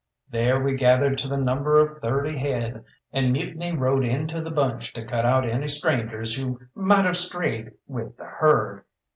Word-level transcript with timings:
There 0.31 0.59
we 0.59 0.73
gathered 0.77 1.19
to 1.19 1.27
the 1.27 1.37
number 1.37 1.77
of 1.79 1.99
thirty 2.01 2.35
head, 2.35 2.83
and 3.13 3.31
Mutiny 3.31 3.77
rode 3.77 4.03
into 4.03 4.41
the 4.41 4.49
bunch 4.49 4.93
to 4.93 5.05
cut 5.05 5.27
out 5.27 5.47
any 5.47 5.67
strangers 5.67 6.33
who 6.33 6.59
might 6.73 7.05
have 7.05 7.17
strayed 7.17 7.73
with 7.85 8.17
the 8.17 8.25
herd. 8.25 8.83